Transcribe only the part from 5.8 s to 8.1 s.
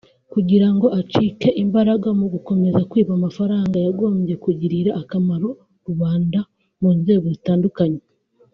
rubanda mu nzego zitandukanye